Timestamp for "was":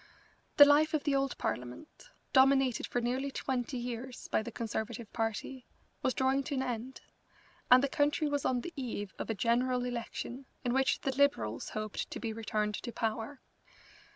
6.01-6.15, 8.27-8.43